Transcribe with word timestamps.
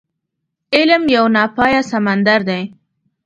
علم 0.75 1.03
يو 1.15 1.23
ناپايه 1.35 1.81
سمندر 1.91 2.39
دی. 2.49 2.61